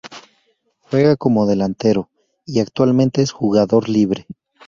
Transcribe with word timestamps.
Juega 0.89 1.15
como 1.15 1.45
delantero 1.45 2.09
y 2.47 2.59
actualmente 2.59 3.21
es 3.21 3.29
jugador 3.31 3.87
libre. 3.87 4.25